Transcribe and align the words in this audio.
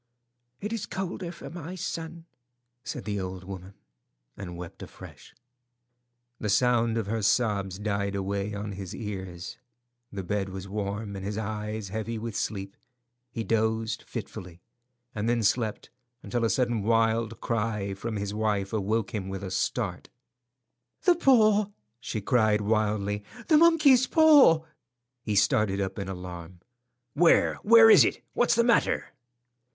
"It 0.61 0.73
is 0.73 0.87
colder 0.87 1.31
for 1.31 1.51
my 1.51 1.75
son," 1.75 2.25
said 2.83 3.05
the 3.05 3.19
old 3.19 3.43
woman, 3.43 3.75
and 4.35 4.57
wept 4.57 4.81
afresh. 4.81 5.35
The 6.39 6.49
sound 6.49 6.97
of 6.97 7.05
her 7.05 7.21
sobs 7.21 7.77
died 7.77 8.15
away 8.15 8.55
on 8.55 8.71
his 8.71 8.95
ears. 8.95 9.59
The 10.11 10.23
bed 10.23 10.49
was 10.49 10.67
warm, 10.67 11.15
and 11.15 11.23
his 11.23 11.37
eyes 11.37 11.89
heavy 11.89 12.17
with 12.17 12.35
sleep. 12.35 12.75
He 13.29 13.43
dozed 13.43 14.01
fitfully, 14.01 14.63
and 15.13 15.29
then 15.29 15.43
slept 15.43 15.91
until 16.23 16.43
a 16.45 16.49
sudden 16.49 16.81
wild 16.81 17.39
cry 17.39 17.93
from 17.93 18.15
his 18.15 18.33
wife 18.33 18.73
awoke 18.73 19.13
him 19.13 19.29
with 19.29 19.43
a 19.43 19.51
start. 19.51 20.09
"The 21.03 21.13
paw!" 21.13 21.67
she 21.99 22.21
cried 22.21 22.61
wildly. 22.61 23.23
"The 23.49 23.57
monkey's 23.59 24.07
paw!" 24.07 24.65
He 25.21 25.35
started 25.35 25.79
up 25.79 25.99
in 25.99 26.09
alarm. 26.09 26.61
"Where? 27.13 27.57
Where 27.61 27.91
is 27.91 28.03
it? 28.03 28.23
What's 28.33 28.55
the 28.55 28.63
matter?" 28.63 29.13